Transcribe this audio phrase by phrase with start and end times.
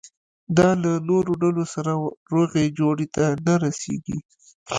[0.57, 1.91] دا له نورو ډلو سره
[2.33, 4.17] روغې جوړې ته نه رسېږي.